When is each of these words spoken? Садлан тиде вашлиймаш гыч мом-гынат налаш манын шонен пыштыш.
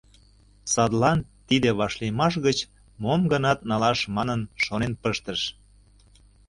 Садлан 0.73 1.19
тиде 1.47 1.69
вашлиймаш 1.79 2.33
гыч 2.45 2.57
мом-гынат 3.01 3.59
налаш 3.69 3.99
манын 4.15 4.41
шонен 4.63 4.93
пыштыш. 5.01 5.41